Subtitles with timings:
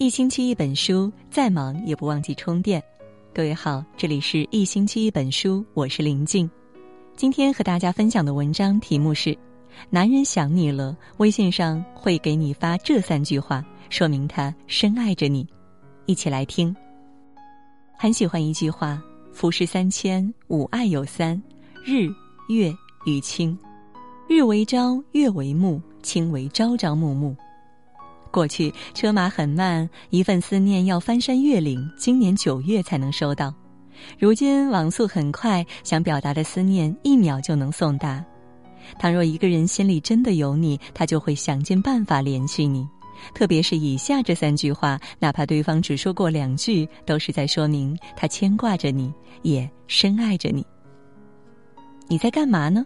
[0.00, 2.82] 一星期一本书，再忙也不忘记充电。
[3.34, 6.50] 各位好，这里是一星期一本书，我是林静。
[7.16, 9.36] 今天和大家分享的文章题目是：
[9.90, 15.46] 男人想你了，微信上会给你发这三句话，说明他深爱着你。
[16.06, 16.74] 一起来听。
[17.94, 19.02] 很喜欢一句话：
[19.34, 21.36] 浮世三千，吾爱有三，
[21.84, 22.08] 日、
[22.48, 23.54] 月与卿。
[24.26, 27.36] 日为朝，月为暮，卿为朝朝暮暮。
[28.30, 33.52] 过去车马很慢，一份思念要翻山越岭，今年九月才能收到。
[34.18, 38.24] 如今网速很快，想表达的思念一秒就能送达。
[38.98, 42.88] 倘若一个人心里真的有你，他就会想尽办法联系你。
[43.34, 49.12] 特别是以下这三句话，哪怕对方只说过两句，都是在说明他牵挂着你，
[49.42, 50.64] 也深爱着你。
[52.08, 52.84] 你在干嘛呢？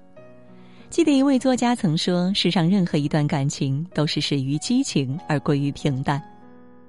[0.95, 6.23] 记得一位作家曾说：“世上任何一段感情都是始于激情而归于平淡。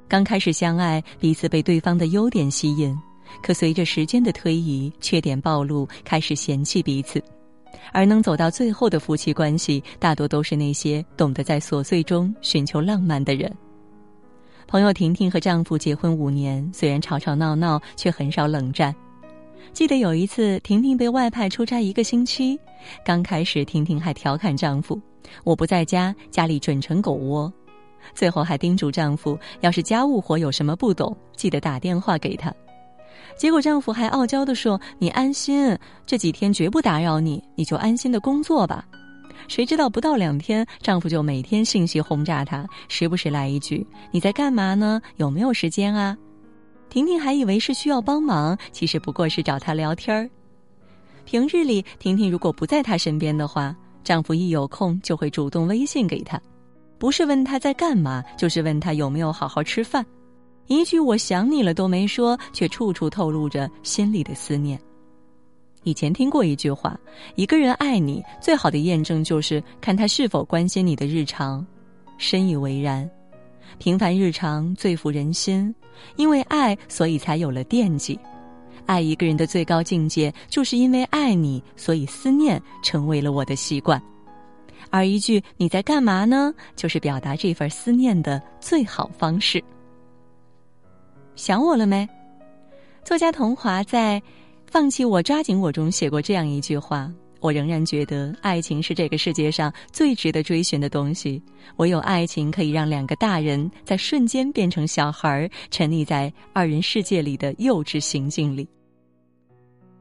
[0.07, 2.95] 刚开始相爱，彼此被对方的优点吸引，
[3.41, 7.19] 可随着时间的推移，缺点暴露，开始嫌弃彼此。
[7.91, 13.51] 而能走到最后的夫妻关系，大多都是那些懂得在琐碎中寻求浪漫的人。”
[14.69, 18.95] 朋友婷婷和丈夫结婚五年，虽然吵吵闹闹，却很少冷战。
[19.73, 22.57] 记得有一次，婷婷被外派出差一个星期。
[23.03, 24.99] 刚开始，婷婷还调侃丈夫
[25.43, 27.51] ：“我不在家，家里准成狗窝。”
[28.13, 32.53] 最后还叮嘱丈夫：“要是家务活有什么不懂，记得打电话给他。”
[33.35, 38.85] 结果丈夫还傲娇地说：“你安心，这几天绝不打扰你，你就安心的工作吧。”
[39.49, 45.01] 谁知道不到两天，丈夫就每天信息轰炸她，时不时来一句：“你在干嘛呢？
[45.17, 46.17] 有没有时间啊？”
[46.95, 50.29] 婷婷还以为是需要帮忙，其实不过是找他聊天儿。
[51.25, 56.41] 平日里，婷婷如果不在他身边的话，丈夫一有空就会主动微信给她，
[56.97, 60.05] 不是问她在干嘛，就是问她有没有好好吃饭。
[60.67, 64.79] 一句“我想你了”都没说，却处处透露着心里的思念。
[65.83, 66.97] 以前听过一句话：
[67.35, 71.67] 一个人爱你，最好的验证就是看他是否关心你的日常。
[72.17, 73.09] 深以为然。
[73.79, 75.75] 平凡日常最抚人心，
[76.15, 78.19] 因为爱，所以才有了惦记。
[78.85, 84.01] 爱一个人的最高境界，就是因为爱你，所以思念成为了我的习惯。
[84.91, 89.63] 而一句“你在干嘛呢”，就是表达这份思念的最好方式。
[91.35, 92.07] 想我了没？
[93.03, 94.21] 作家童华在
[94.67, 97.11] 《放弃我，抓紧我》中写过这样一句话。
[97.39, 101.41] 我仍然觉得，爱情是这个世界上最值得追寻的东西。
[101.77, 108.67] 唯有爱情可以让两个大人在瞬间变成小孩儿，沉溺在二人世界里的幼稚行径里。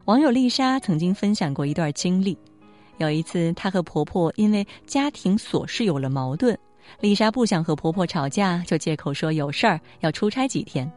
[0.06, 2.36] 网友丽莎曾经分享过一段经历：
[2.98, 6.56] 有一次，她和婆婆因为家庭琐事有了矛盾，
[7.00, 10.90] 丽莎不想和婆婆吵架，就借口说有事儿要出差几天。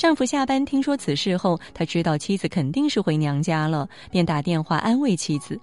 [0.00, 5.60] 丈夫下班听说此事后，他知道妻子肯定是回娘家了，便打电话安慰妻子。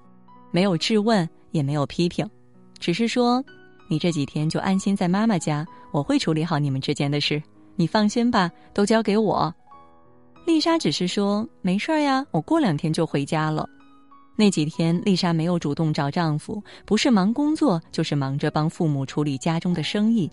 [0.52, 2.24] 没有质问，也没有批评，
[2.78, 3.44] 只是说
[3.90, 7.42] ：“你这几天就安心在妈妈家，我会处理好你们之间的事，
[7.76, 9.52] 你放心吧，都交给我。”
[10.46, 13.68] 丽莎只是说：“没事儿呀，我过两天就回家了。”
[14.38, 20.30] 那几天，丽莎没有主动找丈夫，不是忙工作，就是忙着帮父母处理家中的生意。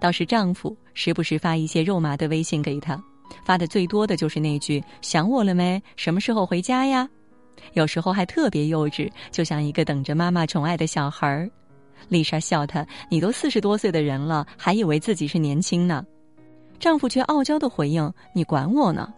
[0.00, 3.02] 倒是丈夫时不时发一些肉麻的微信给她，
[3.44, 5.82] 发的最多的就是那句：“想我了没？
[5.96, 7.08] 什么时候回家呀？”
[7.74, 11.50] 有时候还特别幼稚，就像一个等着妈妈宠爱的小孩儿。
[12.08, 16.04] 丽莎笑他：“你都四十多岁的人了，还以为自己是年轻呢。”
[16.80, 19.12] 丈夫却傲娇的回应：“你管我呢？”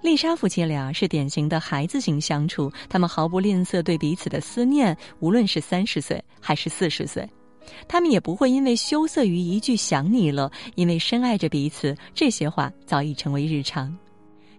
[0.00, 7.28] 丽莎夫妻俩是典型的孩子型相处，他们毫不吝啬对彼此的思念，无论是三十岁还是四十岁，
[7.86, 13.96] 他们也不会因为羞涩于一句“想你了”，因为深爱着彼此，这些话早已成为日常。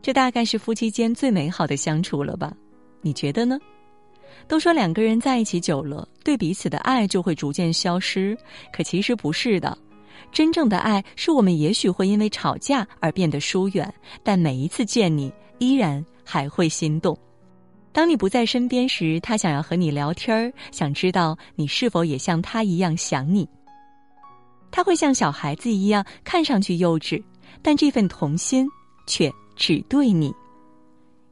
[0.01, 2.53] 这大概是夫妻间最美好的相处了吧。
[3.01, 3.59] 你觉得呢？
[4.47, 8.37] 都说两个人在一起久了，对彼此的爱就会逐渐消失，
[8.71, 9.77] 可其实不是的。
[10.31, 17.17] 真正的爱是我们也许会因为吵架而变得疏远，但每一次见你，依然还会心动。
[17.91, 23.47] 当你不在身边时，他想要和你聊天儿，想知道你是否也像他一样想你。
[24.71, 27.21] 他会像小孩子一样，看上去幼稚，
[27.61, 28.67] 但这份童心
[29.07, 30.33] 却只对你。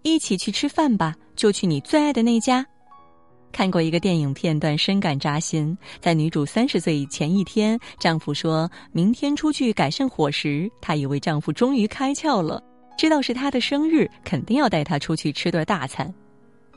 [0.02, 1.16] 一起去吃饭吧。
[1.38, 2.66] 就去你最爱的那家。
[3.52, 5.78] 看过一个电影片段，深感扎心。
[6.02, 12.60] 在女主三十岁以前一天，丈夫说明天出去改善伙食，她以为丈夫终于开窍了，
[12.98, 16.12] 知道是她的生日，肯定要带她出去吃顿大餐。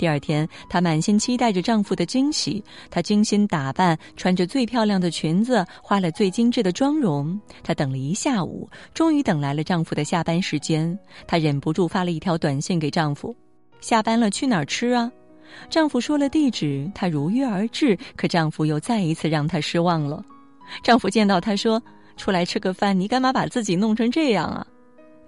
[0.01, 2.65] 第二天，她满心期待着丈夫的惊喜。
[2.89, 7.39] 她精心打扮，穿着最漂亮的裙子，化了最精致的妆容。
[7.63, 10.99] 她等了一下午，终于等来了丈夫的下班时间。
[11.27, 13.37] 她忍不住发了一条短信给丈夫
[13.83, 15.13] ：“下班了，去哪儿吃啊？”
[15.69, 17.95] 丈夫说了地址，她如约而至。
[18.17, 20.25] 可丈夫又再一次让她失望了。
[20.83, 21.83] 丈夫见到她说
[22.17, 24.67] ：“出来吃个饭，你干嘛把自己弄成这样啊？”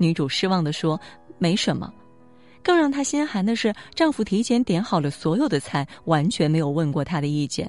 [0.00, 0.98] 女主失望地说
[1.36, 1.92] ：“没什么。”
[2.62, 7.68] 更让她心寒的是，丈夫提前点好了所有的菜，完全没有问过她的意见。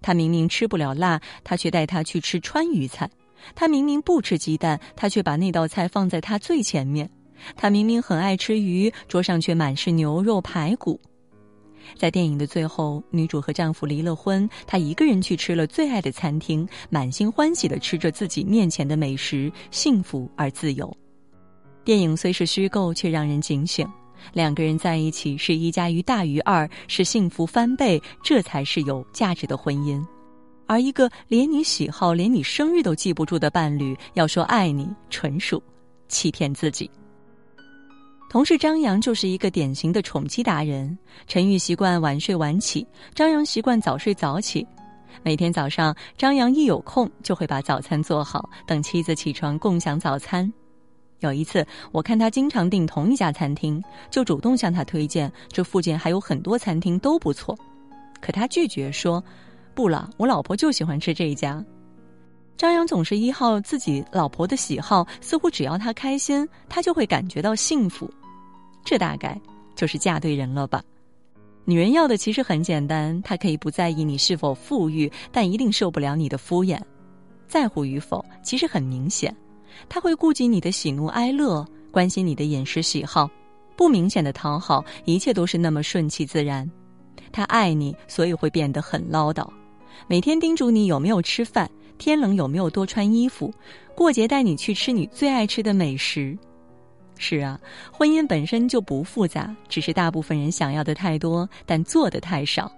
[0.00, 3.06] 她明明吃不了辣，他却带她去吃川渝菜；
[3.54, 7.06] 她明明不吃鸡蛋，他却把那道菜放在她最前面；
[7.56, 11.00] 她明明很爱吃鱼，桌上却满是牛肉排骨。
[11.98, 20.90] 在电影的最后，女主和丈夫离了婚，她一个人去吃了最爱的餐厅，满心欢喜地吃着自己面前的美食，幸福而自由。
[21.84, 23.86] 电影虽是虚构，却让人警醒。
[24.32, 30.04] 两个人在一起是一加一大于二，是幸福翻倍，这才是有价值的婚姻。
[30.66, 35.62] 而一个连你喜好、连你生日都记不住的伴侣，要说爱你，纯属
[36.08, 36.90] 欺骗自己。
[38.30, 40.96] 同事张扬就是一个典型的宠妻达人。
[41.26, 44.66] 陈玉习惯晚睡晚起，张扬习惯早睡早起。
[45.22, 50.50] 每天早上，张扬一有空就会把早餐做好，等妻子起床共享早餐。
[51.22, 57.56] 有一次，我看他经常订同一家餐厅，就主动向他推荐，这附近还有很多餐厅都不错。
[58.20, 59.22] 可他拒绝说
[59.74, 61.64] ：“不了，我老婆就喜欢吃这一家。”
[62.56, 68.08] 张扬总是依靠自己老婆的喜好，似乎只要她开心，他就会感觉到幸福。
[68.84, 69.40] 这大概
[69.74, 70.82] 就是嫁对人了吧？
[71.64, 76.80] 女人要的其实很简单，她可以不在意你是否富裕，但一定受不了你的敷衍。
[77.48, 79.34] 在乎与否，其实很明显。
[79.88, 83.28] 他会顾及你的喜怒哀乐，关心你的饮食喜好，
[83.76, 86.70] 不明显的讨好，一切都是那么顺其自然。
[87.30, 89.48] 他爱你，所以会变得很唠叨，
[90.06, 93.52] 每天叮嘱你有没有吃饭，天冷有没有多穿衣服，
[93.94, 96.36] 过节带你去吃你最爱吃的美食。
[97.18, 97.58] 是啊，
[97.92, 102.70] 婚姻本身就不复杂，只是大部分人想要的太多，但做的太少。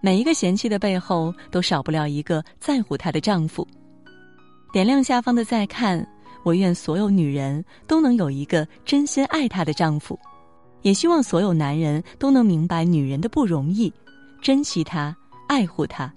[0.00, 3.66] 每一个嫌弃的背后，都少不了一个在乎她的丈夫。
[4.72, 6.06] 点亮下方的再看，
[6.42, 10.18] 我愿所有女人都能有一个真心爱她的丈夫，
[10.82, 13.92] 也希望所有男人都能明白女人的不容易，
[14.42, 15.16] 珍惜她，
[15.48, 16.12] 爱护她，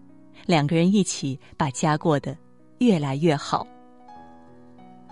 [0.45, 2.35] 两个人一起把家过得
[2.79, 3.65] 越来越好。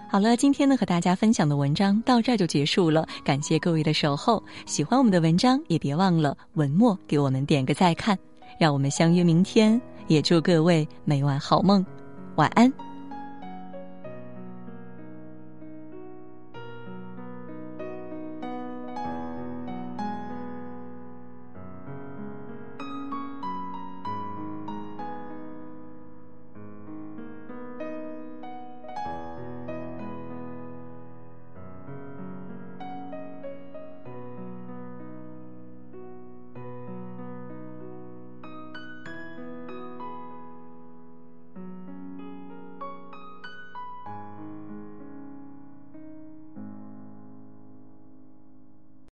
[0.10, 4.42] 好了，今天呢和大家分享的文章到这儿就结束了，感谢各位的守候。
[4.66, 8.18] 喜欢我们的文章，也别忘了文末给我们点个再看，
[8.60, 9.80] 让我们相约明天。
[10.08, 11.86] 也祝各位每晚好梦，
[12.36, 12.87] 晚安。